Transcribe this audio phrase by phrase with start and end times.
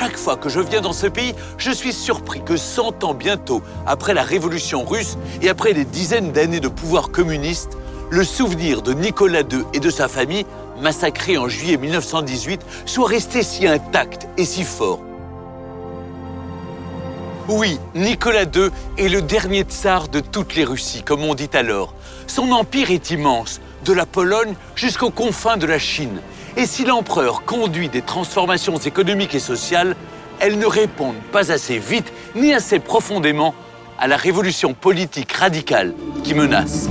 [0.00, 3.60] chaque fois que je viens dans ce pays, je suis surpris que 100 ans bientôt,
[3.86, 7.76] après la révolution russe et après des dizaines d'années de pouvoir communiste,
[8.08, 10.46] le souvenir de Nicolas II et de sa famille,
[10.80, 15.00] massacrés en juillet 1918, soit resté si intact et si fort.
[17.48, 21.92] Oui, Nicolas II est le dernier tsar de toutes les Russies, comme on dit alors.
[22.26, 26.22] Son empire est immense, de la Pologne jusqu'aux confins de la Chine.
[26.56, 29.96] Et si l'empereur conduit des transformations économiques et sociales,
[30.40, 33.54] elles ne répondent pas assez vite ni assez profondément
[33.98, 36.88] à la révolution politique radicale qui menace.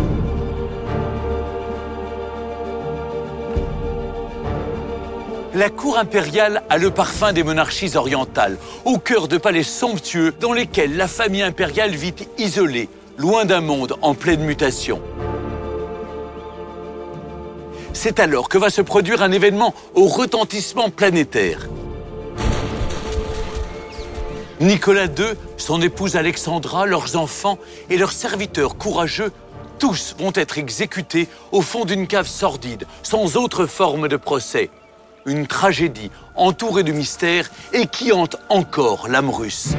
[5.56, 10.54] La cour impériale a le parfum des monarchies orientales, au cœur de palais somptueux dans
[10.54, 15.02] lesquels la famille impériale vit isolée, loin d'un monde en pleine mutation.
[18.02, 21.68] C'est alors que va se produire un événement au retentissement planétaire.
[24.62, 27.58] Nicolas II, son épouse Alexandra, leurs enfants
[27.90, 29.34] et leurs serviteurs courageux,
[29.80, 34.70] tous vont être exécutés au fond d'une cave sordide, sans autre forme de procès
[35.26, 39.74] une tragédie entourée de mystères et qui hante encore l'âme russe.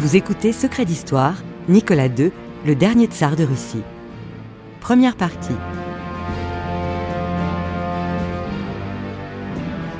[0.00, 2.30] Vous écoutez Secret d'Histoire, Nicolas II,
[2.66, 3.82] le dernier tsar de Russie.
[4.86, 5.56] Première partie.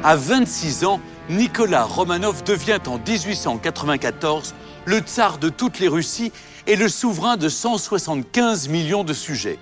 [0.05, 6.31] À 26 ans, Nicolas Romanov devient en 1894 le tsar de toutes les Russies
[6.69, 9.59] et le souverain de 175 millions de sujets.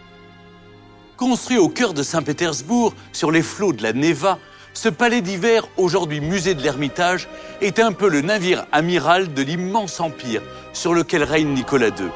[1.17, 4.39] Construit au cœur de Saint-Pétersbourg, sur les flots de la Neva,
[4.75, 7.31] ce palais d'hiver, aujourd'hui musée de l'Ermitage,
[7.63, 10.43] est un peu le navire amiral de l'immense empire
[10.75, 12.11] sur lequel règne Nicolas II.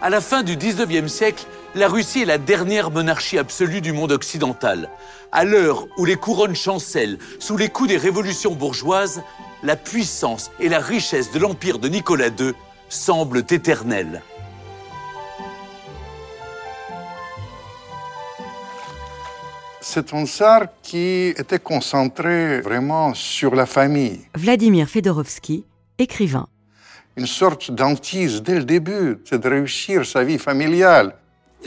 [0.00, 4.12] À la fin du 19e siècle, la Russie est la dernière monarchie absolue du monde
[4.12, 4.90] occidental.
[5.32, 9.22] À l'heure où les couronnes chancellent sous les coups des révolutions bourgeoises,
[9.62, 12.52] la puissance et la richesse de l'empire de Nicolas II
[12.88, 14.22] semblent éternelles.
[19.80, 24.20] C'est un tsar qui était concentré vraiment sur la famille.
[24.34, 25.64] Vladimir Fedorovski,
[25.98, 26.46] écrivain.
[27.16, 31.14] Une sorte d'antise dès le début, c'est de réussir sa vie familiale.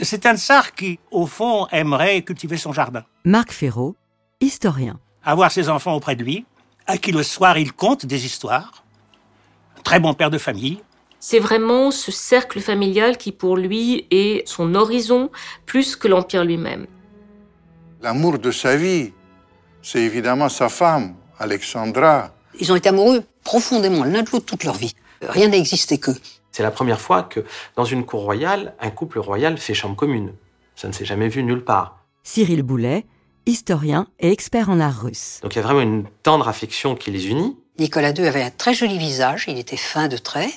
[0.00, 3.04] C'est un tsar qui, au fond, aimerait cultiver son jardin.
[3.24, 3.94] Marc Ferraud,
[4.40, 4.98] historien.
[5.22, 6.46] Avoir ses enfants auprès de lui,
[6.86, 8.84] à qui le soir il conte des histoires.
[9.84, 10.82] Très bon père de famille.
[11.20, 15.30] C'est vraiment ce cercle familial qui, pour lui, est son horizon
[15.66, 16.86] plus que l'Empire lui-même.
[18.00, 19.12] L'amour de sa vie,
[19.82, 22.32] c'est évidemment sa femme, Alexandra.
[22.58, 24.94] Ils ont été amoureux profondément l'un de l'autre toute leur vie.
[25.20, 26.16] Rien n'a existé qu'eux.
[26.52, 27.40] C'est la première fois que,
[27.76, 30.32] dans une cour royale, un couple royal fait chambre commune.
[30.76, 32.04] Ça ne s'est jamais vu nulle part.
[32.22, 33.06] Cyril Boulet,
[33.46, 35.40] historien et expert en art russe.
[35.42, 37.56] Donc il y a vraiment une tendre affection qui les unit.
[37.78, 40.50] Nicolas II avait un très joli visage, il était fin de trait,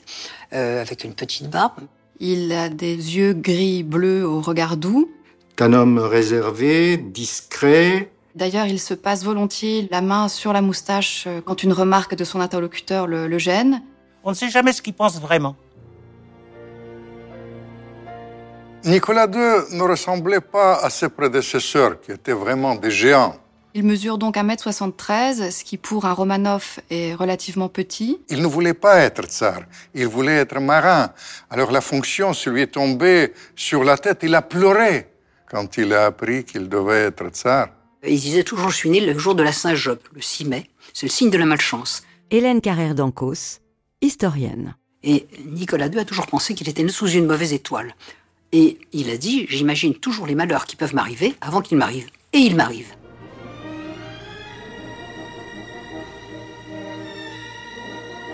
[0.53, 1.79] euh, avec une petite barbe.
[2.19, 5.09] Il a des yeux gris-bleus au regard doux.
[5.59, 8.11] un homme réservé, discret.
[8.35, 12.25] D'ailleurs, il se passe volontiers la main sur la moustache euh, quand une remarque de
[12.25, 13.81] son interlocuteur le, le gêne.
[14.25, 15.55] On ne sait jamais ce qu'il pense vraiment.
[18.85, 23.35] Nicolas II ne ressemblait pas à ses prédécesseurs, qui étaient vraiment des géants.
[23.73, 28.21] Il mesure donc 1m73, ce qui pour un Romanov est relativement petit.
[28.29, 29.61] Il ne voulait pas être tsar,
[29.95, 31.11] il voulait être marin.
[31.49, 35.07] Alors la fonction se lui est tombée sur la tête, il a pleuré
[35.49, 37.69] quand il a appris qu'il devait être tsar.
[38.07, 40.69] Il disait toujours, je suis né le jour de la Saint-Job, le 6 mai.
[40.93, 42.03] C'est le signe de la malchance.
[42.29, 43.61] Hélène Carrère d'Ancos,
[44.01, 44.75] historienne.
[45.01, 47.95] Et Nicolas II a toujours pensé qu'il était né sous une mauvaise étoile.
[48.51, 52.09] Et il a dit, j'imagine toujours les malheurs qui peuvent m'arriver avant qu'ils m'arrivent.
[52.33, 52.93] Et ils m'arrivent.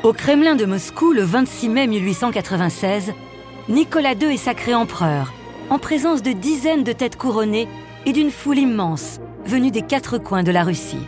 [0.04, 3.14] Au Kremlin de Moscou, le 26 mai 1896,
[3.70, 5.32] Nicolas II est sacré empereur,
[5.70, 7.68] en présence de dizaines de têtes couronnées
[8.08, 11.06] et d'une foule immense venue des quatre coins de la Russie.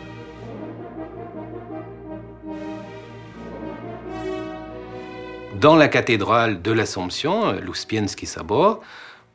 [5.64, 8.82] Dans la cathédrale de l'Assomption, l'Ouspiensky Sabor,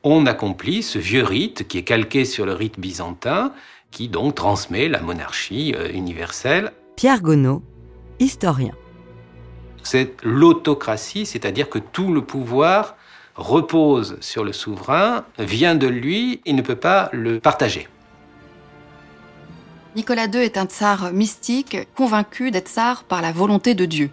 [0.03, 3.55] on accomplit ce vieux rite qui est calqué sur le rite byzantin,
[3.91, 6.73] qui donc transmet la monarchie euh, universelle.
[6.97, 7.63] Pierre Gonod,
[8.19, 8.75] historien.
[9.83, 12.97] C'est l'autocratie, c'est-à-dire que tout le pouvoir
[13.35, 17.89] repose sur le souverain, vient de lui, il ne peut pas le partager.
[19.97, 24.11] Nicolas II est un tsar mystique, convaincu d'être tsar par la volonté de Dieu.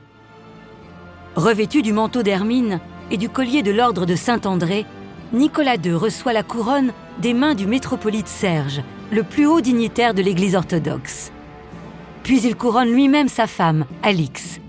[1.35, 2.79] Revêtu du manteau d'hermine
[3.11, 4.85] et du collier de l'ordre de Saint-André,
[5.33, 10.21] Nicolas II reçoit la couronne des mains du métropolite Serge, le plus haut dignitaire de
[10.21, 11.33] l'Église orthodoxe.
[12.23, 14.59] Puis il couronne lui-même sa femme, Alix.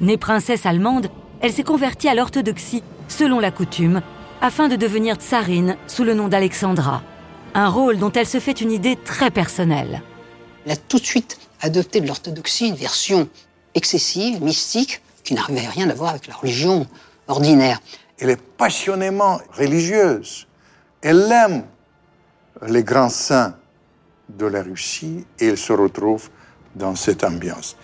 [0.00, 1.08] Née princesse allemande,
[1.40, 4.02] elle s'est convertie à l'orthodoxie, selon la coutume,
[4.40, 7.02] afin de devenir tsarine sous le nom d'Alexandra.
[7.54, 10.02] Un rôle dont elle se fait une idée très personnelle.
[10.66, 13.28] Elle a tout de suite adopté de l'orthodoxie une version
[13.74, 16.86] excessive, mystique, qui n'arrivait rien à voir avec la religion
[17.26, 17.80] ordinaire.
[18.18, 20.46] Elle est passionnément religieuse.
[21.02, 21.64] Elle aime
[22.66, 23.54] les grands saints
[24.28, 26.28] de la Russie et elle se retrouve
[26.74, 27.76] dans cette ambiance.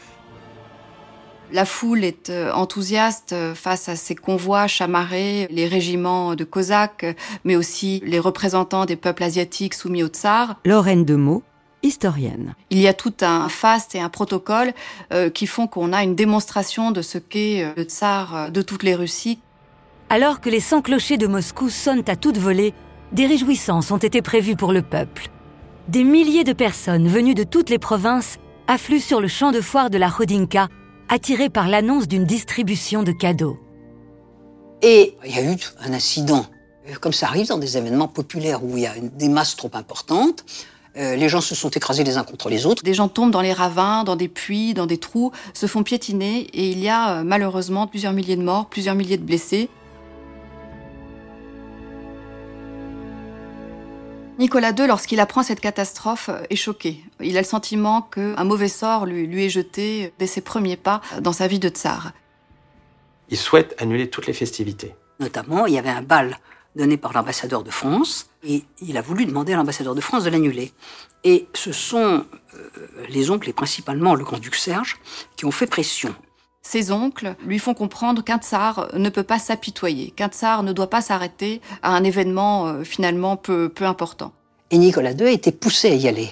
[1.52, 7.06] La foule est euh, enthousiaste euh, face à ces convois chamarrés, les régiments de Cosaques,
[7.44, 10.56] mais aussi les représentants des peuples asiatiques soumis au tsar.
[10.64, 11.44] Lorraine Demeaux,
[11.84, 12.54] historienne.
[12.70, 14.72] Il y a tout un faste et un protocole
[15.12, 18.94] euh, qui font qu'on a une démonstration de ce qu'est le tsar de toutes les
[18.94, 19.38] Russies.
[20.08, 22.74] Alors que les 100 clochers de Moscou sonnent à toute volée,
[23.12, 25.30] des réjouissances ont été prévues pour le peuple.
[25.88, 29.90] Des milliers de personnes venues de toutes les provinces affluent sur le champ de foire
[29.90, 30.68] de la Rodinka,
[31.08, 33.58] attirées par l'annonce d'une distribution de cadeaux.
[34.82, 36.46] Et il y a eu un incident.
[36.88, 39.70] Euh, comme ça arrive dans des événements populaires où il y a des masses trop
[39.74, 40.44] importantes,
[40.96, 42.84] euh, les gens se sont écrasés les uns contre les autres.
[42.84, 46.40] Des gens tombent dans les ravins, dans des puits, dans des trous, se font piétiner
[46.52, 49.68] et il y a euh, malheureusement plusieurs milliers de morts, plusieurs milliers de blessés.
[54.38, 57.00] Nicolas II, lorsqu'il apprend cette catastrophe, est choqué.
[57.20, 61.00] Il a le sentiment qu'un mauvais sort lui, lui est jeté dès ses premiers pas
[61.20, 62.12] dans sa vie de tsar.
[63.30, 64.94] Il souhaite annuler toutes les festivités.
[65.20, 66.38] Notamment, il y avait un bal
[66.76, 70.30] donné par l'ambassadeur de France et il a voulu demander à l'ambassadeur de France de
[70.30, 70.72] l'annuler.
[71.22, 72.24] Et ce sont
[72.54, 72.68] euh,
[73.08, 74.98] les oncles et principalement le grand-duc Serge
[75.36, 76.14] qui ont fait pression.
[76.62, 80.88] Ses oncles lui font comprendre qu'un tsar ne peut pas s'apitoyer, qu'un tsar ne doit
[80.88, 84.32] pas s'arrêter à un événement euh, finalement peu, peu important.
[84.70, 86.30] Et Nicolas II a été poussé à y aller.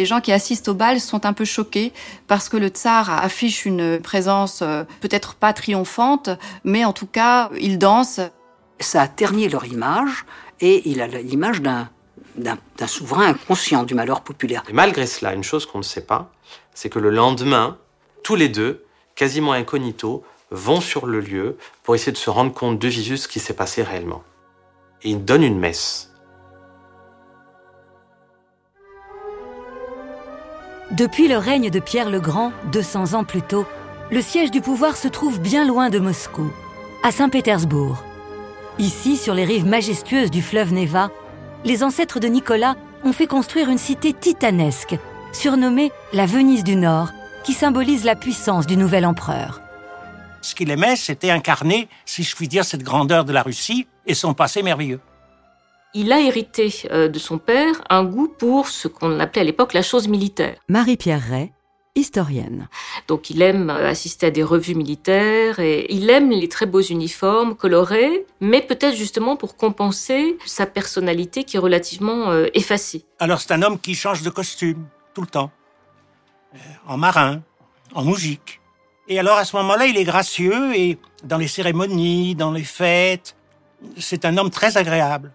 [0.00, 1.92] Les gens qui assistent au bal sont un peu choqués
[2.26, 6.30] parce que le tsar affiche une présence euh, peut-être pas triomphante,
[6.64, 8.18] mais en tout cas, il danse.
[8.78, 10.24] Ça a terni leur image
[10.62, 11.90] et il a l'image d'un
[12.36, 14.62] d'un souverain inconscient du malheur populaire.
[14.70, 16.32] Et malgré cela, une chose qu'on ne sait pas,
[16.72, 17.76] c'est que le lendemain,
[18.22, 18.86] tous les deux,
[19.16, 23.28] quasiment incognito, vont sur le lieu pour essayer de se rendre compte de visu ce
[23.28, 24.22] qui s'est passé réellement.
[25.02, 26.09] Et ils donnent une messe.
[30.90, 33.64] Depuis le règne de Pierre le Grand, 200 ans plus tôt,
[34.10, 36.50] le siège du pouvoir se trouve bien loin de Moscou,
[37.04, 38.02] à Saint-Pétersbourg.
[38.80, 41.10] Ici, sur les rives majestueuses du fleuve Neva,
[41.64, 44.96] les ancêtres de Nicolas ont fait construire une cité titanesque,
[45.32, 47.10] surnommée la Venise du Nord,
[47.44, 49.60] qui symbolise la puissance du nouvel empereur.
[50.42, 54.14] Ce qu'il aimait, c'était incarner, si je puis dire, cette grandeur de la Russie et
[54.14, 55.00] son passé merveilleux.
[55.92, 59.72] Il a hérité euh, de son père un goût pour ce qu'on appelait à l'époque
[59.72, 60.54] la chose militaire.
[60.68, 61.52] Marie-Pierre Ray,
[61.96, 62.68] historienne.
[63.08, 66.80] Donc il aime euh, assister à des revues militaires et il aime les très beaux
[66.80, 73.04] uniformes colorés, mais peut-être justement pour compenser sa personnalité qui est relativement euh, effacée.
[73.18, 75.50] Alors c'est un homme qui change de costume tout le temps,
[76.86, 77.42] en marin,
[77.94, 78.60] en moujik.
[79.08, 83.34] Et alors à ce moment-là, il est gracieux et dans les cérémonies, dans les fêtes,
[83.98, 85.32] c'est un homme très agréable.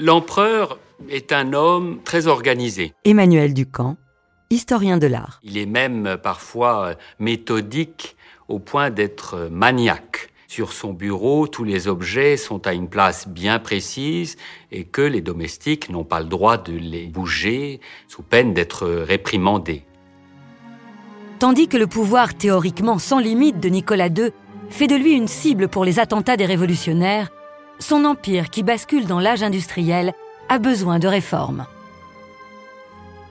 [0.00, 0.78] L'empereur
[1.10, 2.92] est un homme très organisé.
[3.04, 3.96] Emmanuel Ducamp,
[4.48, 5.40] historien de l'art.
[5.42, 10.30] Il est même parfois méthodique au point d'être maniaque.
[10.46, 14.36] Sur son bureau, tous les objets sont à une place bien précise
[14.70, 19.82] et que les domestiques n'ont pas le droit de les bouger sous peine d'être réprimandés.
[21.40, 24.30] Tandis que le pouvoir théoriquement sans limite de Nicolas II
[24.70, 27.30] fait de lui une cible pour les attentats des révolutionnaires,
[27.78, 30.12] son empire qui bascule dans l'âge industriel
[30.48, 31.66] a besoin de réformes.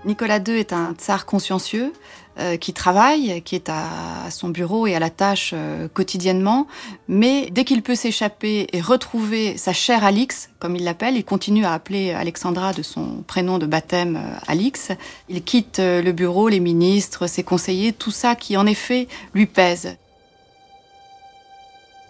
[0.05, 1.91] Nicolas II est un tsar consciencieux
[2.39, 6.67] euh, qui travaille, qui est à, son bureau et à la tâche euh, quotidiennement,
[7.07, 11.65] mais dès qu'il peut s'échapper et retrouver sa chère Alix, comme il l'appelle, il continue
[11.65, 14.91] à appeler Alexandra de son prénom de baptême euh, Alix,
[15.29, 19.97] il quitte le bureau, les ministres, ses conseillers, tout ça qui en effet lui pèse.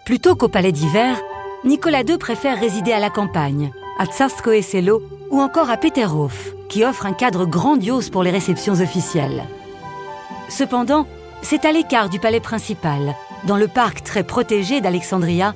[0.04, 1.18] Plutôt qu'au palais d'hiver,
[1.64, 6.84] Nicolas II préfère résider à la campagne, à Tsarskoe Selo ou encore à Peterhof, qui
[6.84, 9.44] offre un cadre grandiose pour les réceptions officielles.
[10.48, 11.06] Cependant,
[11.42, 15.54] c'est à l'écart du palais principal, dans le parc très protégé d'Alexandria,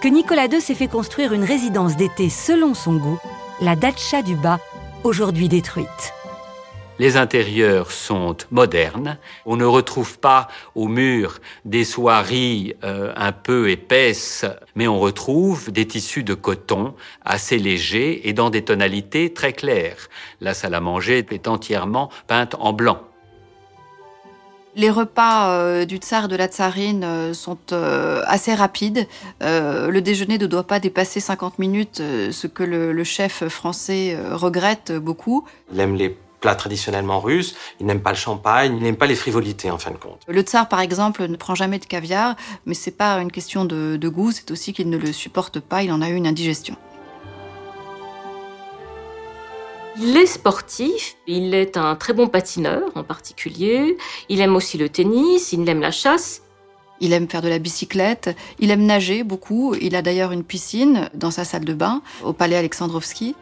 [0.00, 3.18] que Nicolas II s'est fait construire une résidence d'été selon son goût,
[3.60, 4.58] la Datcha du Bas,
[5.04, 6.14] aujourd'hui détruite.
[6.98, 9.18] Les intérieurs sont modernes.
[9.46, 14.44] On ne retrouve pas au mur des soieries euh, un peu épaisses,
[14.76, 16.94] mais on retrouve des tissus de coton
[17.24, 20.08] assez légers et dans des tonalités très claires.
[20.40, 23.00] La salle à manger est entièrement peinte en blanc.
[24.74, 29.06] Les repas euh, du tsar et de la tsarine euh, sont euh, assez rapides.
[29.40, 34.92] le déjeuner ne doit pas dépasser 50 minutes, ce que le, le chef français regrette
[34.92, 35.46] beaucoup.
[35.72, 39.14] Il aime les plats traditionnellement russes, il n'aime pas le champagne, il n'aime pas les
[39.14, 40.20] frivolités en fin de compte.
[40.28, 43.96] Le tsar, par exemple, ne prend jamais de caviar, mais c'est pas une question de,
[43.96, 46.76] de goût, c'est aussi qu'il ne le supporte pas, il en a eu une indigestion.
[49.98, 53.96] Il est sportif, il est un très bon patineur en particulier,
[54.28, 56.42] il aime aussi le tennis, il aime la chasse.
[57.00, 58.30] Il aime faire de la bicyclette,
[58.60, 62.32] il aime nager beaucoup, il a d'ailleurs une piscine dans sa salle de bain au
[62.32, 63.34] palais Alexandrovski.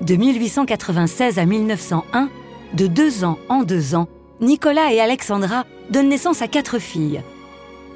[0.00, 2.30] De 1896 à 1901,
[2.72, 4.08] de deux ans en deux ans,
[4.40, 7.22] Nicolas et Alexandra donnent naissance à quatre filles.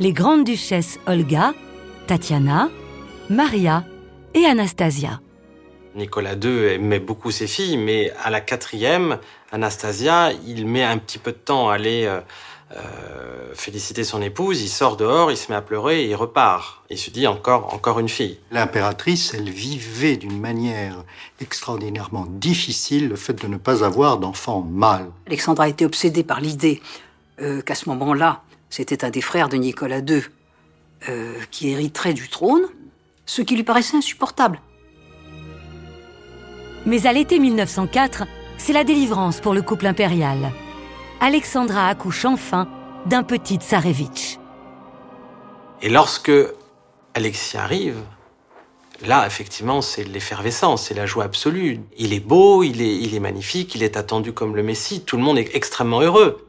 [0.01, 1.55] Les grandes duchesses Olga,
[2.07, 2.69] Tatiana,
[3.31, 3.85] Maria
[4.35, 5.21] et Anastasia.
[5.95, 9.19] Nicolas II aimait beaucoup ses filles, mais à la quatrième,
[9.51, 12.21] Anastasia, il met un petit peu de temps à aller euh,
[12.77, 16.83] euh, féliciter son épouse, il sort dehors, il se met à pleurer et il repart.
[16.91, 18.39] Il se dit encore, encore une fille.
[18.51, 21.05] L'impératrice, elle vivait d'une manière
[21.41, 25.11] extraordinairement difficile le fait de ne pas avoir d'enfant mâle.
[25.27, 26.83] Alexandra était obsédée par l'idée
[27.41, 30.23] euh, qu'à ce moment-là, c'était un des frères de Nicolas II
[31.09, 32.65] euh, qui hériterait du trône,
[33.25, 34.61] ce qui lui paraissait insupportable.
[36.87, 38.25] Mais à l'été 1904,
[38.59, 40.53] c'est la délivrance pour le couple impérial.
[41.27, 42.69] Alexandra accouche enfin
[43.07, 44.39] d'un petit tsarevitch.
[45.81, 46.31] Et lorsque
[47.15, 47.97] Alexis arrive,
[49.07, 51.81] là, effectivement, c'est l'effervescence, c'est la joie absolue.
[51.97, 55.17] Il est beau, il est, il est magnifique, il est attendu comme le Messie, tout
[55.17, 56.47] le monde est extrêmement heureux.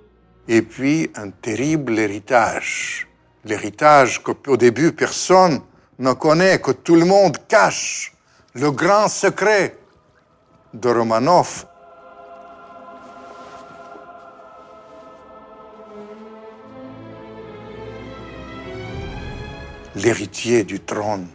[0.50, 3.08] Et puis un terrible héritage
[3.46, 5.62] l'héritage qu'au début personne
[6.00, 8.13] ne connaît, que tout le monde cache,
[8.53, 9.77] le grand secret
[10.74, 11.65] de Romanov.
[19.95, 21.27] L'héritier du trône,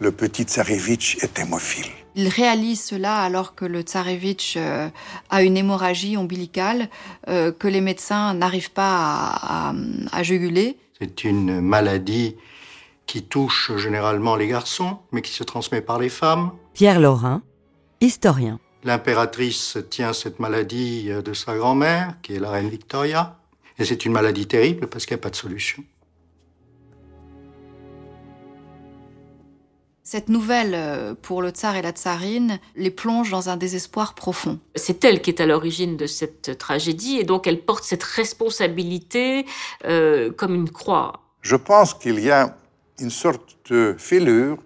[0.00, 1.90] le petit tsarevitch est hémophile.
[2.14, 4.88] Il réalise cela alors que le tsarevitch euh,
[5.30, 6.90] a une hémorragie ombilicale
[7.28, 9.74] euh, que les médecins n'arrivent pas à,
[10.12, 10.76] à juguler.
[10.98, 12.36] C'est une maladie
[13.06, 16.50] qui touche généralement les garçons, mais qui se transmet par les femmes.
[16.74, 17.42] Pierre Laurin,
[18.02, 18.58] historien.
[18.84, 23.38] L'impératrice tient cette maladie de sa grand-mère, qui est la reine Victoria.
[23.78, 25.82] Et c'est une maladie terrible parce qu'il n'y a pas de solution.
[30.12, 34.58] Cette nouvelle euh, pour le tsar et la tsarine les plonge dans un désespoir profond.
[34.74, 39.46] C'est elle qui est à l'origine de cette tragédie et donc elle porte cette responsabilité
[39.84, 41.20] euh, comme une croix.
[41.42, 42.56] Je pense qu'il y a
[42.98, 44.58] une sorte de fêlure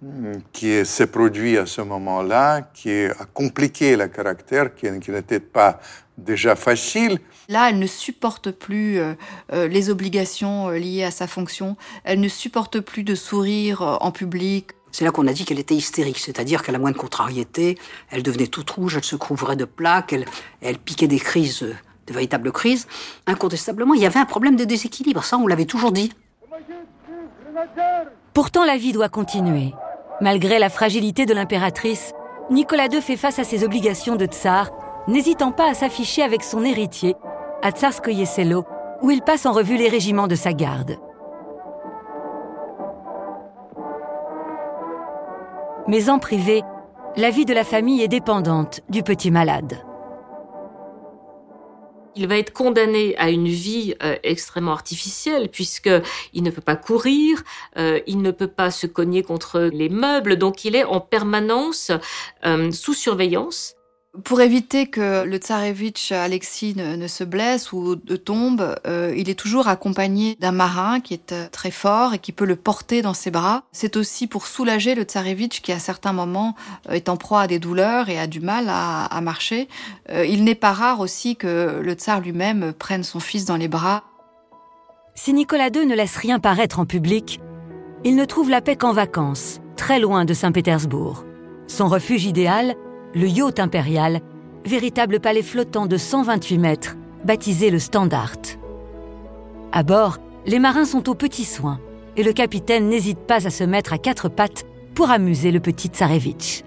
[0.00, 5.38] hmm, qui s'est produite à ce moment-là, qui a compliqué le caractère, qui, qui n'était
[5.38, 5.80] pas
[6.16, 7.18] déjà facile.
[7.48, 9.14] Là, elle ne supporte plus euh,
[9.52, 11.76] euh, les obligations euh, liées à sa fonction.
[12.04, 14.70] Elle ne supporte plus de sourire en public.
[14.92, 17.76] C'est là qu'on a dit qu'elle était hystérique, c'est-à-dire qu'à la moindre contrariété,
[18.10, 20.24] elle devenait toute rouge, elle se couvrait de plaques, elle,
[20.60, 21.66] elle piquait des crises,
[22.06, 22.86] de véritables crises.
[23.26, 26.12] Incontestablement, il y avait un problème de déséquilibre, ça on l'avait toujours dit.
[28.34, 29.74] Pourtant, la vie doit continuer.
[30.20, 32.12] Malgré la fragilité de l'impératrice,
[32.50, 34.70] Nicolas II fait face à ses obligations de tsar,
[35.08, 37.16] n'hésitant pas à s'afficher avec son héritier,
[37.64, 38.66] à Tsarskoye Selo,
[39.00, 40.98] où il passe en revue les régiments de sa garde.
[45.88, 46.62] Mais en privé,
[47.16, 49.82] la vie de la famille est dépendante du petit malade.
[52.16, 55.90] Il va être condamné à une vie euh, extrêmement artificielle puisque
[56.34, 57.42] il ne peut pas courir,
[57.78, 61.90] euh, il ne peut pas se cogner contre les meubles, donc il est en permanence
[62.44, 63.74] euh, sous surveillance.
[64.22, 69.34] Pour éviter que le tsarevitch Alexis ne, se blesse ou ne tombe, euh, il est
[69.34, 73.12] toujours accompagné d'un marin qui est euh, très fort et qui peut le porter dans
[73.12, 73.64] ses bras.
[73.72, 76.54] C'est aussi pour soulager le tsarevitch qui à certains moments
[76.88, 79.68] euh, est en proie à des douleurs et a du mal à, à marcher.
[80.08, 84.04] il n'est pas rare aussi que le tsar lui-même prenne son fils dans les bras.
[85.16, 87.40] Si Nicolas II ne laisse rien paraître en public,
[88.04, 91.24] il ne trouve la paix qu'en vacances, très loin de Saint-Pétersbourg.
[91.66, 92.76] Son refuge idéal,
[93.14, 94.20] le yacht impérial,
[94.64, 98.36] véritable palais flottant de 128 mètres, baptisé le Standard.
[99.72, 101.80] À bord, les marins sont aux petits soins
[102.16, 105.88] et le capitaine n'hésite pas à se mettre à quatre pattes pour amuser le petit
[105.88, 106.62] tsarevitch.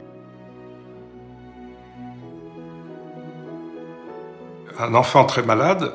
[4.80, 5.94] Un enfant très malade,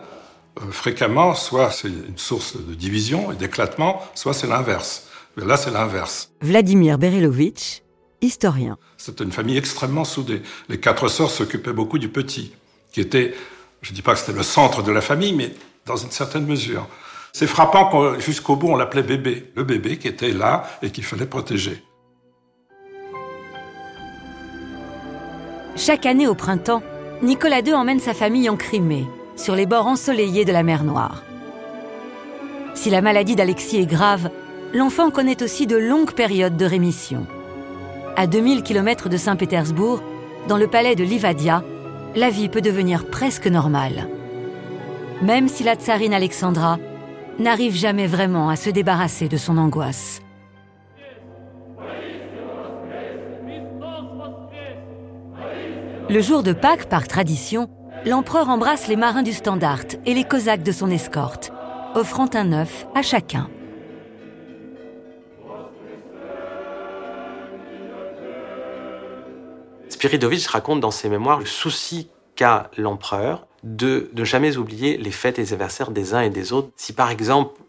[0.60, 5.08] euh, fréquemment, soit c'est une source de division et d'éclatement, soit c'est l'inverse.
[5.36, 6.32] Mais là, c'est l'inverse.
[6.40, 7.82] Vladimir Berilovitch,
[8.20, 8.76] historien.
[9.04, 10.42] C'était une famille extrêmement soudée.
[10.68, 12.52] Les quatre sœurs s'occupaient beaucoup du petit,
[12.92, 13.34] qui était,
[13.80, 15.50] je ne dis pas que c'était le centre de la famille, mais
[15.86, 16.86] dans une certaine mesure.
[17.32, 19.50] C'est frappant qu'au- jusqu'au bout, on l'appelait bébé.
[19.56, 21.82] Le bébé qui était là et qu'il fallait protéger.
[25.74, 26.84] Chaque année au printemps,
[27.22, 31.24] Nicolas II emmène sa famille en Crimée, sur les bords ensoleillés de la mer Noire.
[32.74, 34.30] Si la maladie d'Alexis est grave,
[34.72, 37.26] l'enfant connaît aussi de longues périodes de rémission.
[38.14, 40.02] À 2000 km de Saint-Pétersbourg,
[40.46, 41.64] dans le palais de Livadia,
[42.14, 44.06] la vie peut devenir presque normale.
[45.22, 46.78] Même si la tsarine Alexandra
[47.38, 50.20] n'arrive jamais vraiment à se débarrasser de son angoisse.
[56.10, 57.70] Le jour de Pâques, par tradition,
[58.04, 61.50] l'empereur embrasse les marins du Standard et les cosaques de son escorte,
[61.94, 63.48] offrant un œuf à chacun.
[70.02, 75.38] Spiridovitch raconte dans ses mémoires le souci qu'a l'empereur de ne jamais oublier les fêtes
[75.38, 76.70] et les anniversaires des uns et des autres.
[76.74, 77.60] Si par exemple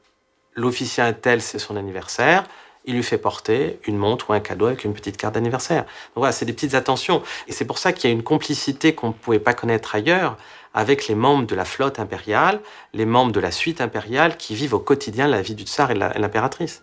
[0.55, 2.45] l'officier tel c'est son anniversaire,
[2.85, 5.85] il lui fait porter une montre ou un cadeau avec une petite carte d'anniversaire.
[6.15, 7.21] Voilà, c'est des petites attentions.
[7.47, 10.35] Et c'est pour ça qu'il y a une complicité qu'on ne pouvait pas connaître ailleurs
[10.73, 12.61] avec les membres de la flotte impériale,
[12.93, 15.93] les membres de la suite impériale qui vivent au quotidien la vie du tsar et
[15.93, 16.81] de l'impératrice.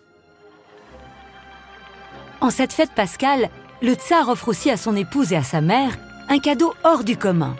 [2.39, 3.49] En cette fête pascale,
[3.81, 5.97] le tsar offre aussi à son épouse et à sa mère
[6.29, 7.55] un cadeau hors du commun,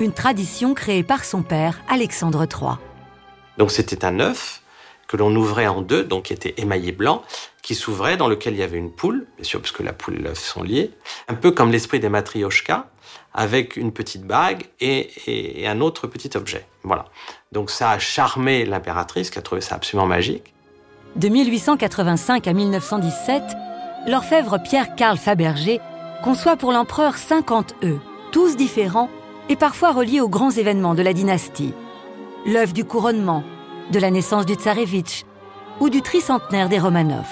[0.00, 2.76] une tradition créée par son père, Alexandre III.
[3.58, 4.62] Donc c'était un œuf
[5.08, 7.22] que l'on ouvrait en deux, donc qui était émaillé blanc,
[7.62, 10.14] qui s'ouvrait, dans lequel il y avait une poule, bien sûr, parce que la poule
[10.16, 10.90] et l'œuf sont liés,
[11.28, 12.86] un peu comme l'esprit des matrioshkas,
[13.34, 16.66] avec une petite bague et, et- et un autre petit objet.
[16.82, 17.04] Voilà.
[17.52, 20.54] Donc ça a charmé l'impératrice, qui a trouvé ça absolument magique.
[21.16, 23.42] De 1885 à 1917,
[24.06, 25.80] l'orfèvre Pierre-Carl Fabergé
[26.22, 28.00] conçoit pour l'empereur 50 œufs,
[28.32, 29.10] tous différents
[29.48, 31.74] et parfois reliés aux grands événements de la dynastie.
[32.46, 33.44] L'œuf du couronnement,
[33.90, 35.24] de la naissance du tsarevitch
[35.80, 37.26] ou du tricentenaire des Romanov.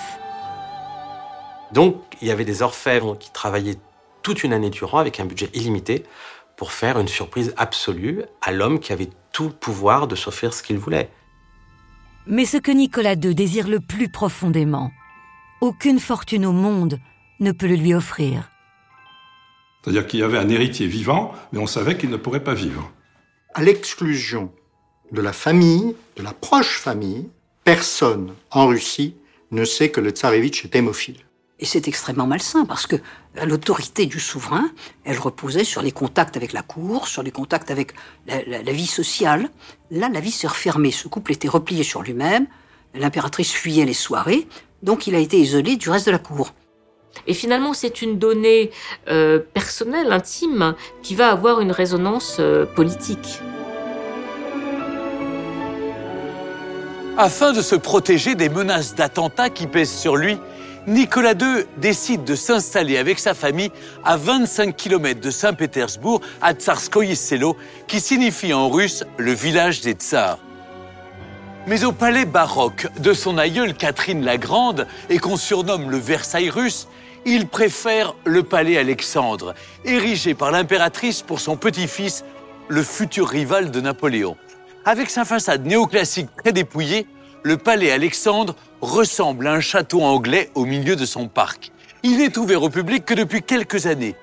[1.72, 3.78] Donc il y avait des orfèvres qui travaillaient
[4.22, 6.04] toute une année durant avec un budget illimité
[6.56, 10.62] pour faire une surprise absolue à l'homme qui avait tout le pouvoir de s'offrir ce
[10.62, 11.10] qu'il voulait.
[12.26, 14.90] Mais ce que Nicolas II désire le plus profondément,
[15.62, 16.98] aucune fortune au monde
[17.40, 18.50] ne peut le lui offrir.
[19.82, 22.90] C'est-à-dire qu'il y avait un héritier vivant, mais on savait qu'il ne pourrait pas vivre.
[23.54, 24.52] À l'exclusion
[25.12, 27.28] de la famille, de la proche famille,
[27.64, 29.14] personne en Russie
[29.52, 31.20] ne sait que le tsarevitch est hémophile.
[31.60, 32.96] Et c'est extrêmement malsain parce que
[33.46, 34.68] l'autorité du souverain,
[35.04, 37.92] elle reposait sur les contacts avec la cour, sur les contacts avec
[38.26, 39.48] la, la- la vie sociale.
[39.92, 40.90] Là, la vie s'est refermée.
[40.90, 42.46] Ce couple était replié sur lui-même.
[42.94, 44.48] L'impératrice fuyait les soirées.
[44.82, 46.52] Donc, il a été isolé du reste de la cour.
[47.26, 48.70] Et finalement, c'est une donnée
[49.08, 53.40] euh, personnelle, intime, qui va avoir une résonance euh, politique.
[57.18, 60.38] Afin de se protéger des menaces d'attentats qui pèsent sur lui,
[60.86, 63.70] Nicolas II décide de s'installer avec sa famille
[64.02, 69.92] à 25 km de Saint-Pétersbourg, à Tsarskoye Selo, qui signifie en russe le village des
[69.92, 70.38] tsars.
[71.68, 76.50] Mais au palais baroque de son aïeule Catherine la Grande, et qu'on surnomme le Versailles
[76.50, 76.88] russe,
[77.24, 82.24] il préfère le palais Alexandre, érigé par l'impératrice pour son petit-fils,
[82.66, 84.36] le futur rival de Napoléon.
[84.84, 87.06] Avec sa façade néoclassique très dépouillée,
[87.44, 91.70] le palais Alexandre ressemble à un château anglais au milieu de son parc.
[92.02, 94.16] Il n'est ouvert au public que depuis quelques années.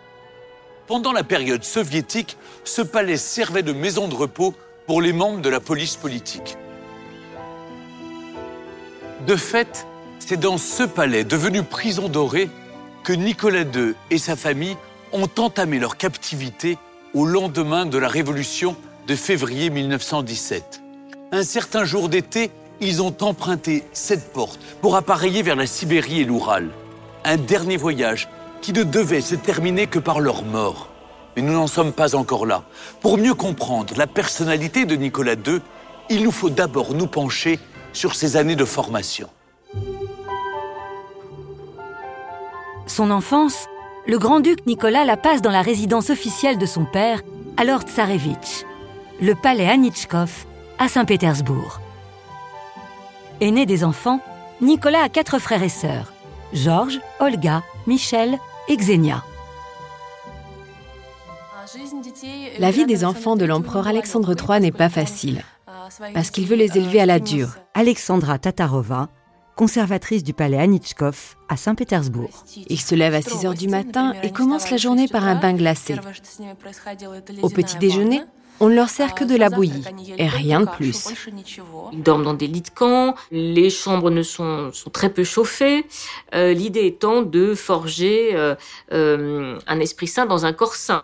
[0.88, 4.54] Pendant la période soviétique, ce palais servait de maison de repos
[4.88, 6.58] pour les membres de la police politique.
[9.28, 9.86] De fait,
[10.20, 12.50] c'est dans ce palais devenu prison dorée
[13.04, 14.78] que Nicolas II et sa famille
[15.12, 16.78] ont entamé leur captivité
[17.14, 18.76] au lendemain de la Révolution
[19.08, 20.82] de février 1917.
[21.32, 26.26] Un certain jour d'été, ils ont emprunté cette porte pour appareiller vers la Sibérie et
[26.26, 26.70] l'Oural.
[27.26, 28.30] Un dernier voyage
[28.62, 30.90] qui ne devait se terminer que par leur mort.
[31.36, 32.64] Mais nous n'en sommes pas encore là.
[33.02, 35.60] Pour mieux comprendre la personnalité de Nicolas II,
[36.10, 37.60] il nous faut d'abord nous pencher
[37.94, 39.30] sur ses années de formation.
[42.88, 43.68] Son enfance,
[44.08, 47.22] le grand-duc Nicolas la passe dans la résidence officielle de son père,
[47.58, 48.66] alors tsarevitch,
[49.22, 50.46] le palais Anichkov,
[50.80, 51.80] à Saint-Pétersbourg.
[53.42, 54.20] Aîné des enfants,
[54.62, 56.12] Nicolas a quatre frères et sœurs,
[56.54, 59.24] Georges, Olga, Michel et Xenia.
[62.58, 65.44] La vie des enfants de l'empereur Alexandre III n'est pas facile,
[66.14, 67.56] parce qu'il veut les élever à la dure.
[67.74, 69.10] Alexandra Tatarova,
[69.56, 72.46] conservatrice du palais Anichkov à Saint-Pétersbourg.
[72.68, 75.54] Il se lève à 6 heures du matin et commence la journée par un bain
[75.54, 75.96] glacé.
[77.42, 78.22] Au petit déjeuner,
[78.62, 79.84] on ne leur sert que de la bouillie
[80.18, 81.08] et rien de plus.
[81.94, 85.86] Ils dorment dans des lits de camp, les chambres ne sont, sont très peu chauffées.
[86.36, 88.56] Euh, L'idée étant de forger euh,
[88.92, 91.04] euh, un esprit sain dans un corps sain.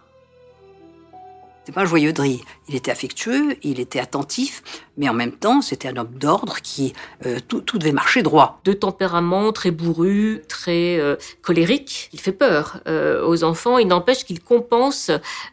[1.66, 2.42] C'était pas un joyeux de rire.
[2.70, 4.62] Il était affectueux, il était attentif,
[4.98, 6.94] mais en même temps, c'était un homme d'ordre qui
[7.26, 8.60] euh, tout, tout, devait marcher droit.
[8.66, 13.80] De tempérament très bourru, très euh, colérique, il fait peur euh, aux enfants.
[13.80, 15.10] Il n'empêche qu'il compense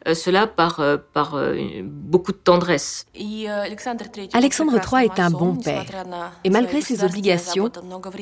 [0.07, 1.41] euh, cela par euh, par
[1.83, 3.07] beaucoup de tendresse.
[4.35, 5.87] Alexandre III est un bon père,
[6.45, 7.71] et malgré ses obligations,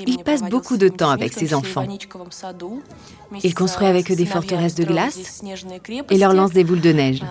[0.07, 1.89] il passe beaucoup de temps avec ses enfants.
[3.43, 5.43] Il construit avec eux des forteresses de glace
[6.09, 7.23] et leur lance des boules de neige.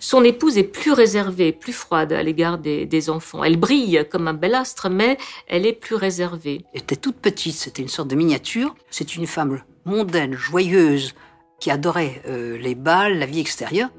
[0.00, 3.44] Son épouse est plus réservée, plus froide à l'égard des, des, enfants.
[3.44, 6.64] Elle brille comme un bel astre, mais elle est plus réservée.
[6.74, 8.74] Elle était toute petite, c'était une sorte de miniature.
[8.90, 11.14] C'est une femme mondaine, joyeuse,
[11.60, 13.90] qui adorait euh, les balles, la vie extérieure.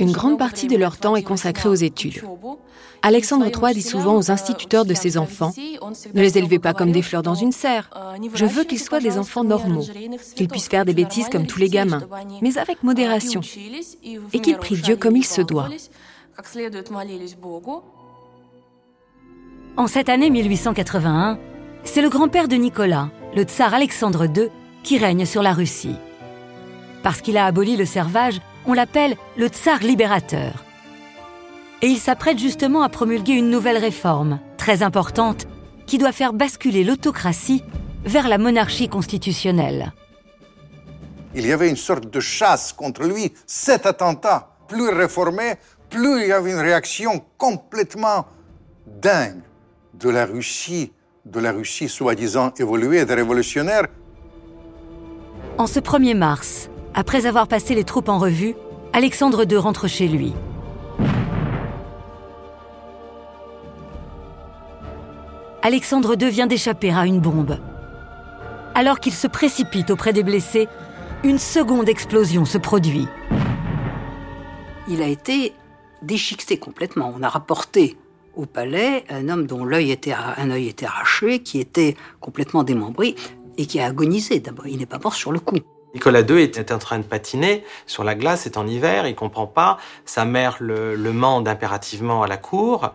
[0.00, 2.22] Une grande partie de leur temps est consacrée aux études.
[3.02, 5.52] Alexandre III dit souvent aux instituteurs de ses enfants
[6.14, 7.90] Ne les élevez pas comme des fleurs dans une serre.
[8.34, 9.84] Je veux qu'ils soient des enfants normaux,
[10.34, 12.02] qu'ils puissent faire des bêtises comme tous les gamins,
[12.42, 13.40] mais avec modération,
[14.32, 15.68] et qu'ils prient Dieu comme il se doit.
[19.76, 21.38] En cette année 1881,
[21.84, 24.48] c'est le grand-père de Nicolas, le tsar Alexandre II,
[24.82, 25.94] qui règne sur la Russie.
[27.02, 30.64] Parce qu'il a aboli le servage, on l'appelle le tsar libérateur.
[31.80, 35.48] Et il s'apprête justement à promulguer une nouvelle réforme, très importante,
[35.86, 37.64] qui doit faire basculer l'autocratie
[38.04, 39.92] vers la monarchie constitutionnelle.
[41.34, 44.50] Il y avait une sorte de chasse contre lui, cet attentat.
[44.68, 48.26] Plus il réformait, plus il y avait une réaction complètement
[48.86, 49.40] dingue
[49.94, 50.92] de la Russie,
[51.24, 53.86] de la Russie soi-disant évoluée, des révolutionnaires.
[55.56, 58.56] En ce 1er mars, après avoir passé les troupes en revue,
[58.92, 60.34] Alexandre II rentre chez lui.
[65.62, 67.56] Alexandre II vient d'échapper à une bombe.
[68.74, 70.66] Alors qu'il se précipite auprès des blessés,
[71.22, 73.06] une seconde explosion se produit.
[74.88, 75.52] Il a été
[76.02, 77.14] déchiqueté complètement.
[77.16, 77.96] On a rapporté
[78.34, 83.14] au palais un homme dont était, un œil était arraché, qui était complètement démembré
[83.56, 84.40] et qui a agonisé.
[84.40, 85.58] D'abord, il n'est pas mort sur le coup.
[85.94, 89.46] Nicolas II était en train de patiner sur la glace, c'est en hiver, il comprend
[89.46, 89.78] pas.
[90.04, 92.92] Sa mère le, mande impérativement à la cour.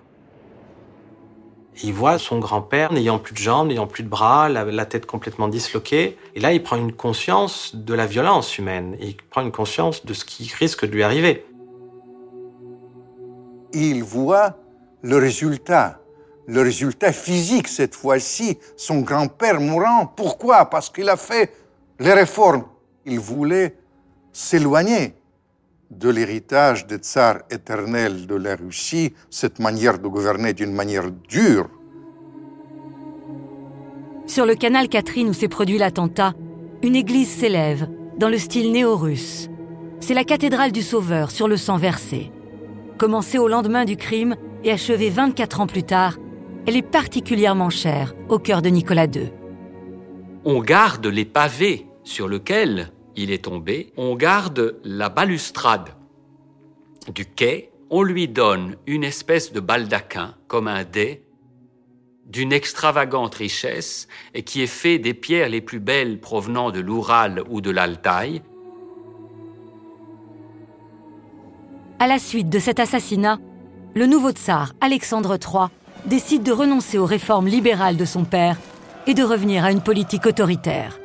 [1.81, 5.07] Il voit son grand-père n'ayant plus de jambes, n'ayant plus de bras, la, la, tête
[5.07, 6.19] complètement disloquée.
[6.35, 8.95] Et là, il prend une conscience de la violence humaine.
[8.99, 11.47] Il prend une conscience de ce qui risque de lui arriver.
[13.73, 14.57] Il voit
[15.01, 15.99] le résultat,
[16.45, 20.05] le résultat physique cette fois-ci, son grand-père mourant.
[20.05, 20.65] Pourquoi?
[20.65, 21.51] Parce qu'il a fait
[21.99, 22.65] les réformes.
[23.05, 23.75] Il voulait
[24.31, 25.13] s'éloigner
[25.91, 31.69] de l'héritage des tsars éternels de la Russie, cette manière de gouverner d'une manière dure.
[34.25, 36.33] Sur le canal Catherine où s'est produit l'attentat,
[36.81, 37.87] une église s'élève
[38.17, 39.49] dans le style néo-russe.
[39.99, 42.31] C'est la cathédrale du Sauveur sur le sang versé.
[42.97, 46.17] Commencée au lendemain du crime et achevée 24 ans plus tard,
[46.65, 49.31] elle est particulièrement chère au cœur de Nicolas II.
[50.45, 55.89] On garde les pavés sur lesquels il est tombé, on garde la balustrade
[57.13, 61.23] du quai, on lui donne une espèce de baldaquin, comme un dé,
[62.25, 67.43] d'une extravagante richesse et qui est fait des pierres les plus belles provenant de l'Oural
[67.49, 68.41] ou de l'Altaï.
[71.99, 73.39] À la suite de cet assassinat,
[73.93, 75.67] le nouveau tsar Alexandre III
[76.05, 78.57] décide de renoncer aux réformes libérales de son père
[79.05, 80.99] et de revenir à une politique autoritaire.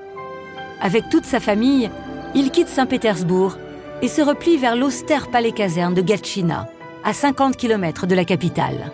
[0.81, 1.91] Avec toute sa famille,
[2.35, 3.57] il quitte Saint-Pétersbourg
[4.01, 6.69] et se replie vers l'austère palais-caserne de Gatchina,
[7.05, 8.93] à 50 km de la capitale.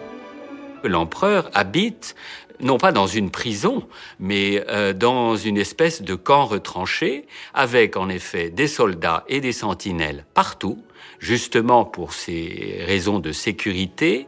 [0.82, 2.14] L'empereur habite
[2.60, 3.82] non pas dans une prison,
[4.18, 9.52] mais euh, dans une espèce de camp retranché, avec en effet des soldats et des
[9.52, 10.78] sentinelles partout,
[11.18, 14.26] justement pour ces raisons de sécurité.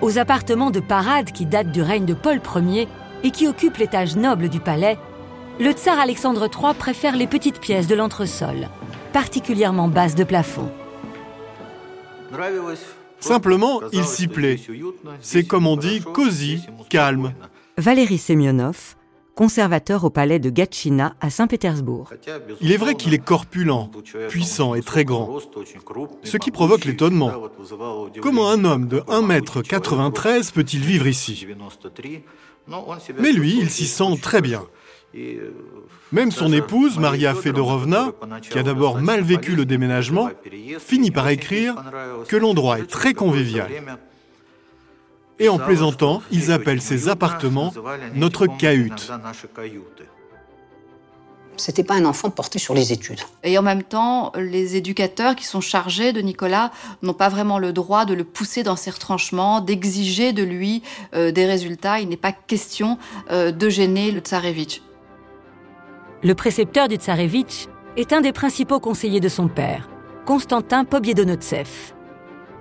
[0.00, 2.88] Aux appartements de parade qui datent du règne de Paul Ier
[3.24, 4.98] et qui occupent l'étage noble du palais,
[5.60, 8.68] le tsar Alexandre III préfère les petites pièces de l'entresol,
[9.12, 10.70] particulièrement basses de plafond.
[13.20, 14.58] Simplement, il s'y plaît.
[15.20, 17.34] C'est comme on dit, cosy, calme.
[17.78, 18.96] Valérie Semyonov,
[19.34, 22.10] conservateur au palais de Gatchina à Saint-Pétersbourg.
[22.60, 23.90] Il est vrai qu'il est corpulent,
[24.28, 25.38] puissant et très grand,
[26.24, 27.32] ce qui provoque l'étonnement.
[28.20, 31.46] Comment un homme de 1m93 peut-il vivre ici?
[33.18, 34.62] Mais lui, il s'y sent très bien.
[36.12, 40.30] Même son épouse, Maria Fedorovna, qui a d'abord mal vécu le déménagement,
[40.78, 41.74] finit par écrire
[42.28, 43.68] que l'endroit est très convivial.
[45.38, 47.72] Et en plaisantant, ils appellent ces appartements
[48.14, 49.10] notre cahute.
[51.62, 53.20] C'était pas un enfant porté sur les études.
[53.44, 56.72] Et en même temps, les éducateurs qui sont chargés de Nicolas
[57.02, 60.82] n'ont pas vraiment le droit de le pousser dans ses retranchements, d'exiger de lui
[61.14, 62.00] euh, des résultats.
[62.00, 62.98] Il n'est pas question
[63.30, 64.82] euh, de gêner le tsarevitch.
[66.24, 69.88] Le précepteur du tsarevitch est un des principaux conseillers de son père,
[70.26, 71.94] Constantin Pobiedonotsev.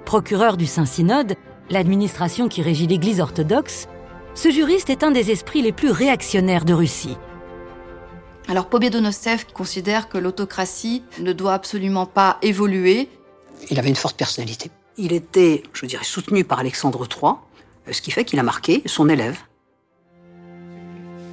[0.05, 1.33] Procureur du Saint-Synode,
[1.71, 3.87] l'administration qui régit l'Église orthodoxe,
[4.35, 7.17] ce juriste est un des esprits les plus réactionnaires de Russie.
[8.51, 13.07] Alors Pobiedonossev considère que l'autocratie ne doit absolument pas évoluer.
[13.69, 14.69] Il avait une forte personnalité.
[14.97, 17.35] Il était, je dirais, soutenu par Alexandre III,
[17.93, 19.37] ce qui fait qu'il a marqué son élève.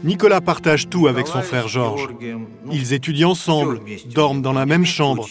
[0.05, 2.09] Nicolas partage tout avec son frère Georges.
[2.71, 3.81] Ils étudient ensemble,
[4.15, 5.27] dorment dans la même chambre.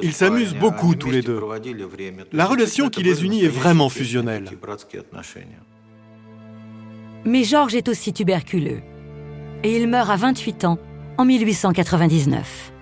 [0.00, 1.40] Ils s'amusent beaucoup tous les deux.
[2.30, 4.48] La relation qui les unit est vraiment fusionnelle.
[7.24, 8.80] Mais Georges est aussi tuberculeux.
[9.64, 10.78] Et il meurt à 28 ans,
[11.16, 12.72] en 1899.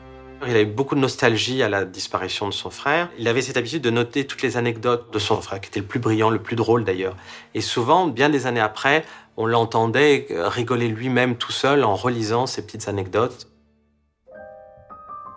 [0.46, 3.08] Il a eu beaucoup de nostalgie à la disparition de son frère.
[3.18, 5.86] Il avait cette habitude de noter toutes les anecdotes de son frère, qui était le
[5.86, 7.16] plus brillant, le plus drôle d'ailleurs.
[7.54, 9.06] Et souvent, bien des années après,
[9.38, 13.48] on l'entendait rigoler lui-même tout seul en relisant ces petites anecdotes.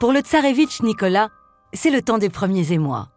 [0.01, 1.29] Pour le tsarevitch Nicolas,
[1.71, 3.07] c'est le temps des premiers émois.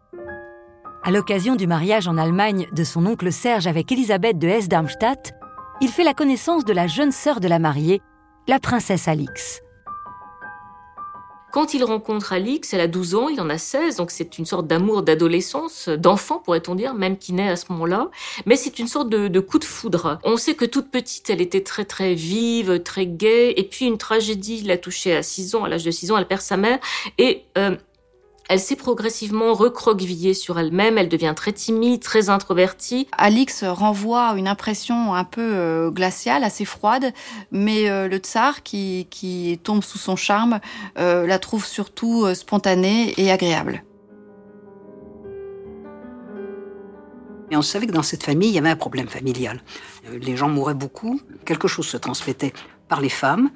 [1.03, 5.33] À l'occasion du mariage en Allemagne de son oncle Serge avec Elisabeth de Hesse-Darmstadt,
[5.81, 8.01] il fait la connaissance de la jeune sœur de la mariée,
[8.47, 9.61] la princesse Alix.
[11.53, 14.45] Quand il rencontre Alix, elle a 12 ans, il en a 16, donc c'est une
[14.45, 18.09] sorte d'amour d'adolescence, d'enfant pourrait-on dire, même qui naît à ce moment-là.
[18.47, 20.19] Mais c'est une sorte de, coup de foudre.
[20.23, 23.99] On sait que toute petite, elle était très très vive, très gaie, et puis une
[23.99, 26.79] tragédie l'a touchée à 6 ans, à l'âge de 6 ans, elle perd sa mère,
[27.19, 27.77] et euh,
[28.49, 33.07] elle s'est progressivement recroquevillée sur elle-même, elle devient très timide, très introvertie.
[33.17, 37.13] Alix renvoie une impression un peu euh, glaciale, assez froide,
[37.51, 40.59] mais euh, le tsar, qui, qui, tombe sous son charme,
[40.97, 43.83] euh, la trouve surtout spontanée et agréable.
[47.49, 49.61] Et on savait que dans cette famille, il y avait un problème familial.
[50.11, 52.51] Les gens mouraient beaucoup, quelque chose se transmettait
[52.89, 53.51] par les femmes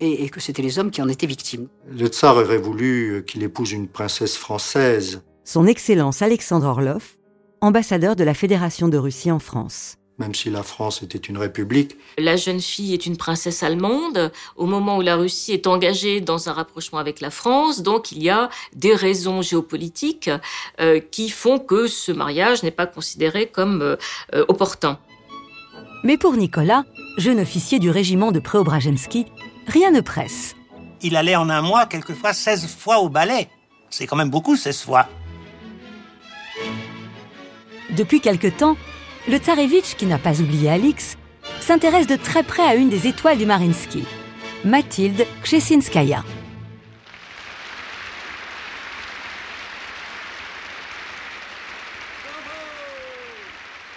[0.00, 1.68] et, que c'était les hommes qui en étaient victimes.
[1.90, 5.22] Le tsar aurait voulu qu'il épouse une princesse française.
[5.44, 7.16] Son Excellence Alexandre Orlov,
[7.60, 11.96] ambassadeur de la Fédération de Russie en France même si la France était une république.
[12.18, 16.48] La jeune fille est une princesse allemande au moment où la Russie est engagée dans
[16.48, 17.82] un rapprochement avec la France.
[17.82, 20.30] Donc il y a des raisons géopolitiques
[20.80, 23.96] euh, qui font que ce mariage n'est pas considéré comme euh,
[24.48, 24.98] opportun.
[26.02, 26.84] Mais pour Nicolas,
[27.18, 29.26] jeune officier du régiment de Preobrazhensky,
[29.66, 30.54] rien ne presse.
[31.02, 33.48] Il allait en un mois, quelquefois 16 fois au ballet.
[33.90, 35.08] C'est quand même beaucoup, 16 fois.
[37.90, 38.76] Depuis quelque temps,
[39.28, 41.16] le Tsarevitch, qui n'a pas oublié Alix,
[41.60, 44.04] s'intéresse de très près à une des étoiles du Marinsky,
[44.64, 46.24] Mathilde Kchesinskaya.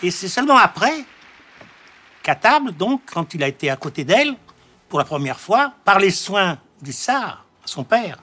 [0.02, 1.04] Et c'est seulement après
[2.24, 4.36] qu'à table, donc, quand il a été à côté d'elle,
[4.90, 8.18] pour la première fois, par les soins du tsar, son père,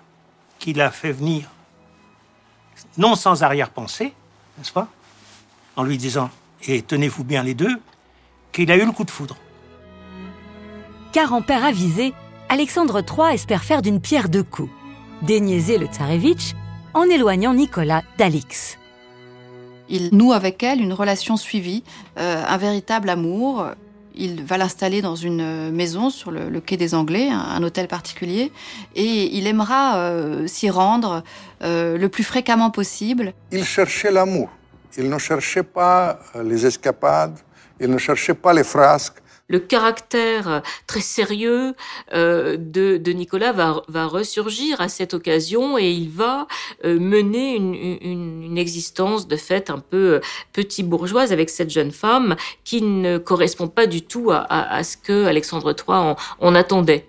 [0.59, 1.49] qui l'a fait venir,
[2.99, 4.13] non sans arrière-pensée,
[4.59, 4.89] n'est-ce pas,
[5.77, 6.31] en lui disant
[6.67, 7.81] Et tenez-vous bien les deux,
[8.53, 9.37] qu'il a eu le coup de foudre.
[11.13, 12.15] Car en père avisé,
[12.49, 14.71] Alexandre III espère faire d'une pierre deux coups,
[15.23, 16.53] déniaiser le tsarevitch
[16.95, 18.79] en éloignant Nicolas d'Alix.
[19.89, 21.85] Il noue avec elle une relation suivie,
[22.19, 23.67] euh, un véritable amour.
[24.17, 28.51] Il va l'installer dans une maison sur le, quai des Anglais, un, hôtel particulier,
[28.95, 31.23] et il aimera euh, s'y rendre
[31.63, 33.35] euh, le plus fréquemment possible.
[33.53, 34.51] Il cherchait l'amour.
[34.97, 37.39] Il ne cherchait pas les escapades,
[37.79, 41.75] il ne cherchait pas les frasques, le caractère très sérieux
[42.13, 46.47] euh, de, Nicolas va, ressurgir à cette occasion et il va
[46.85, 50.21] euh, mener une, existence de fait un peu euh,
[50.53, 55.27] petit bourgeoise avec cette jeune femme qui ne correspond pas du tout à, ce que
[55.27, 57.07] Alexandre III en attendait.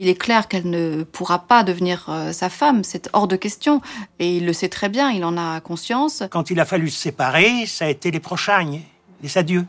[0.00, 3.80] Il est clair qu'elle ne pourra pas devenir euh, sa femme, c'est hors de question.
[4.18, 6.24] Et il le sait très bien, il en a conscience.
[6.30, 8.80] Quand il a fallu se séparer, ça a été les prochaines,
[9.22, 9.64] les adieux,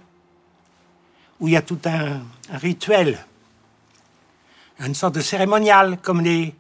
[1.40, 3.26] où il y a tout un, rituel,
[4.80, 6.52] une sorte de cérémonial, euh,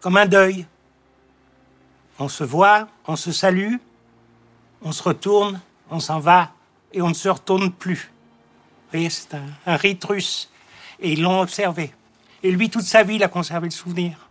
[0.00, 0.66] comme un deuil.
[2.18, 3.76] On se voit, on se salue,
[4.82, 6.52] on se retourne, on s'en va,
[6.92, 8.10] et on ne se retourne plus.
[8.92, 10.50] Vous c'est un, un russe.
[11.00, 11.92] Et ils l'ont observé.
[12.42, 14.28] Et lui, toute sa vie, il a conservé le souvenir.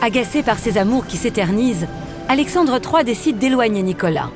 [0.00, 1.88] Agacé par ses amours qui s'éternisent,
[2.28, 4.30] Alexandre III décide d'éloigner Nicolas.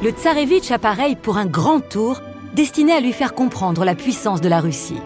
[0.00, 2.20] Le tsarevitch appareille pour un grand tour
[2.54, 5.00] destiné à lui faire comprendre la puissance de la Russie.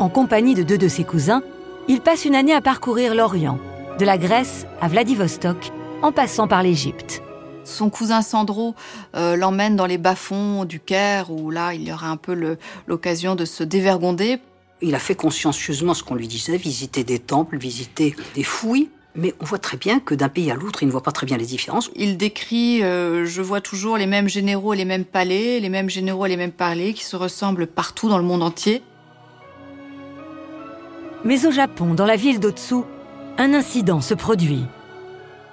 [0.00, 1.44] En compagnie de deux de ses cousins,
[1.86, 3.60] il passe une année à parcourir l'Orient,
[3.96, 5.70] de la Grèce à Vladivostok,
[6.02, 7.22] en passant par l'Égypte.
[7.62, 8.74] Son cousin Sandro
[9.14, 12.56] euh, l'emmène dans les bas-fonds du Caire, où là, il y aura un peu
[12.88, 14.40] l'occasion de se dévergonder.
[14.82, 18.88] Il a fait consciencieusement ce qu'on lui disait, visiter des temples, visiter des fouilles.
[19.16, 21.24] Mais on voit très bien que d'un pays à l'autre, il ne voit pas très
[21.24, 21.90] bien les différences.
[21.94, 25.88] Il décrit, euh, je vois toujours les mêmes généraux et les mêmes palais, les mêmes
[25.88, 28.82] généraux et les mêmes palais qui se ressemblent partout dans le monde entier.
[31.24, 32.82] Mais au Japon, dans la ville d'Otsu,
[33.38, 34.64] un incident se produit.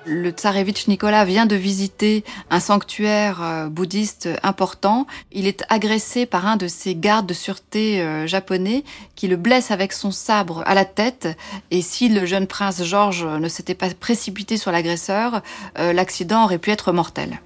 [0.06, 5.06] Le tsarevitch Nicolas vient de visiter un sanctuaire euh, bouddhiste important.
[5.32, 8.84] Il est agressé par un de ses gardes de sûreté euh, japonais
[9.16, 11.28] qui le blesse avec son sabre à la tête.
[11.70, 15.44] Et si le jeune prince Georges ne s'était pas précipité sur l'agresseur,
[15.78, 17.40] euh, l'accident aurait pu être mortel.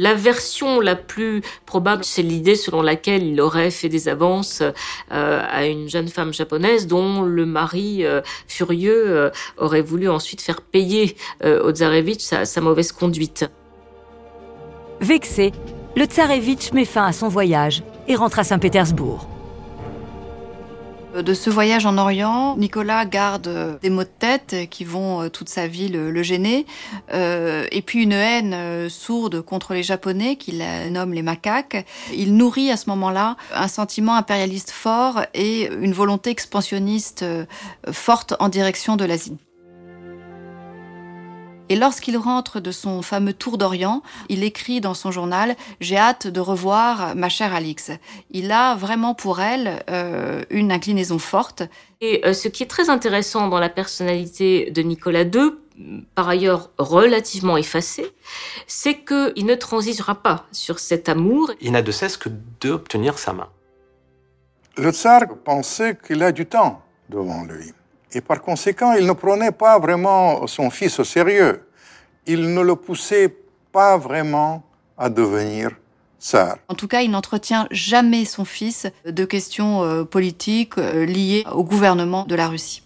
[0.00, 4.72] La version la plus probable, c'est l'idée selon laquelle il aurait fait des avances euh,
[5.46, 10.62] à une jeune femme japonaise dont le mari euh, furieux euh, aurait voulu ensuite faire
[10.62, 11.74] payer au
[12.18, 13.44] sa, sa mauvaise conduite.
[15.02, 15.52] Vexé,
[15.98, 19.28] le tsarevitch met fin à son voyage et rentre à Saint-Pétersbourg.
[21.14, 25.48] De ce voyage en Orient, Nicolas garde des maux de tête qui vont euh, toute
[25.48, 26.66] sa vie le, gêner,
[27.12, 31.84] euh, et puis une haine euh, sourde contre les Japonais qu'il nomme les macaques.
[32.14, 37.24] Il nourrit à ce moment-là un sentiment impérialiste fort et une volonté expansionniste
[37.90, 39.36] forte en direction de l'Asie.
[41.70, 46.26] Et lorsqu'il rentre de son fameux tour d'Orient, il écrit dans son journal J'ai hâte
[46.26, 47.92] de revoir ma chère Alix.
[48.32, 51.62] Il a vraiment pour elle euh, une inclinaison forte.
[52.00, 55.52] Et euh, ce qui est très intéressant dans la personnalité de Nicolas II,
[56.16, 58.04] par ailleurs relativement effacé,
[58.66, 61.52] c'est qu'il ne transigera pas sur cet amour.
[61.60, 62.30] Il n'a de cesse que
[62.60, 63.48] d'obtenir sa main.
[64.76, 67.72] Le tsar pensait qu'il a du temps devant lui.
[68.12, 71.62] Et par conséquent, il ne prenait pas vraiment son fils au sérieux.
[72.26, 73.34] Il ne le poussait
[73.72, 74.62] pas vraiment
[74.98, 75.70] à devenir
[76.20, 76.56] tsar.
[76.68, 81.64] En tout cas, il n'entretient jamais son fils de questions euh, politiques euh, liées au
[81.64, 82.82] gouvernement de la Russie.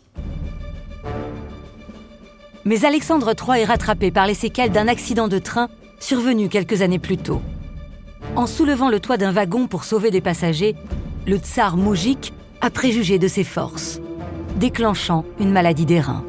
[2.65, 5.69] Mais Alexandre III est rattrapé par les séquelles d'un accident de train
[6.01, 7.43] survenu quelques années plus tôt.
[8.37, 10.75] En soulevant le toit d'un wagon pour sauver des passagers,
[11.27, 14.01] le tsar Moujik a préjugé de ses forces
[14.57, 16.25] déclenchant une maladie des reins.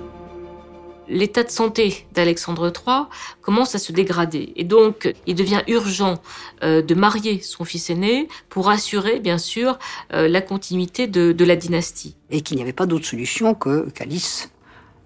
[1.08, 3.06] L'état de santé d'Alexandre III
[3.42, 6.16] commence à se dégrader et donc il devient urgent
[6.64, 9.78] euh, de marier son fils aîné pour assurer bien sûr
[10.14, 12.16] euh, la continuité de, la dynastie.
[12.32, 14.50] Et qu'il n'y avait pas d'autre solution que qu'Alice,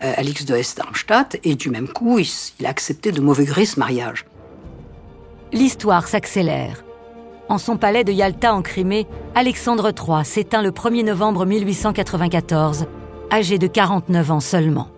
[0.01, 2.27] euh, Alix de Hesse-Darmstadt, et du même coup il,
[2.61, 4.25] il a accepté de mauvais gré ce mariage.
[5.51, 6.85] L'histoire s'accélère.
[7.49, 12.85] En son palais de Yalta en Crimée, Alexandre III s'éteint le 1er novembre 1894
[13.31, 14.89] âgé de 49 ans seulement.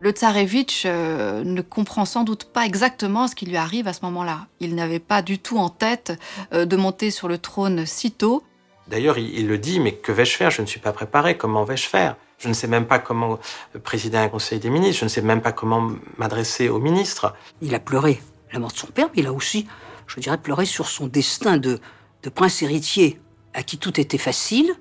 [0.00, 4.00] Le tsarevitch euh, ne comprend sans doute pas exactement ce qui lui arrive à ce
[4.02, 4.48] moment-là.
[4.60, 6.12] Il n'avait pas du tout en tête
[6.52, 8.42] euh, de monter sur le trône si tôt.
[8.86, 10.50] D'ailleurs, il, le dit, mais que vais-je faire?
[10.50, 12.16] Je ne suis pas préparé, comment vais-je faire?
[12.38, 13.38] Je ne sais même pas comment
[13.82, 17.34] présider un conseil des ministres, je ne sais même pas comment m'adresser aux ministres.
[17.62, 18.20] Il a pleuré
[18.52, 19.66] la mort de son père, mais il a aussi,
[20.06, 21.80] je dirais, pleuré sur son destin de,
[22.22, 23.20] de prince héritier,
[23.54, 24.74] à qui tout était facile,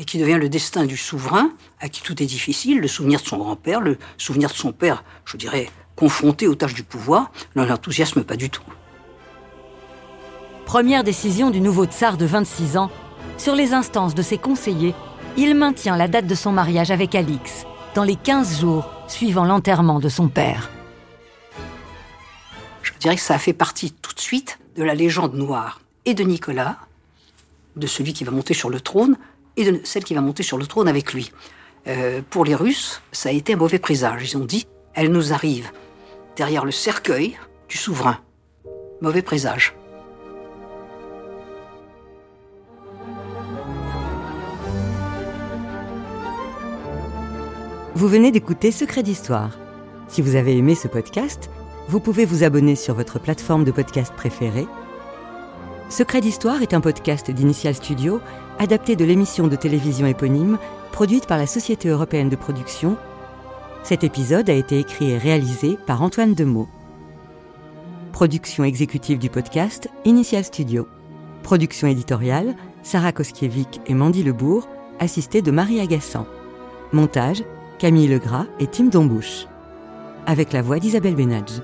[0.00, 3.26] et qui devient le destin du souverain, à qui tout est difficile, le souvenir de
[3.26, 7.66] son grand-père, le souvenir de son père, je dirais, confronté aux tâches du pouvoir, ne
[7.66, 8.62] l'enthousiasme pas du tout.
[10.64, 12.90] Première décision du nouveau tsar de 26 ans,
[13.36, 14.94] sur les instances de ses conseillers,
[15.36, 20.00] il maintient la date de son mariage avec Alix, dans les 15 jours suivant l'enterrement
[20.00, 20.70] de son père.
[22.80, 26.14] Je dirais que ça a fait partie tout de suite de la légende noire et
[26.14, 26.78] de Nicolas,
[27.76, 29.18] de celui qui va monter sur le trône,
[29.60, 31.32] et de celle qui va monter sur le trône avec lui.
[31.86, 34.32] Euh, pour les Russes, ça a été un mauvais présage.
[34.32, 35.70] Ils ont dit, elle nous arrive
[36.36, 37.38] derrière le cercueil
[37.68, 38.18] du souverain.
[39.00, 39.74] Mauvais présage.
[47.94, 49.58] Vous venez d'écouter Secret d'Histoire.
[50.08, 51.50] Si vous avez aimé ce podcast,
[51.88, 54.66] vous pouvez vous abonner sur votre plateforme de podcast préférée.
[55.90, 58.20] Secret d'Histoire est un podcast d'Initial Studio
[58.60, 60.58] adapté de l'émission de télévision éponyme
[60.92, 62.96] produite par la Société européenne de production.
[63.82, 66.68] Cet épisode a été écrit et réalisé par Antoine Demeaux.
[68.12, 70.86] Production exécutive du podcast Initial Studio.
[71.42, 76.26] Production éditoriale Sarah Koskiewicz et Mandy Lebourg, assistée de Marie Agassan.
[76.92, 77.42] Montage
[77.78, 79.46] Camille Legras et Tim Dombouche.
[80.26, 81.62] Avec la voix d'Isabelle Benadj.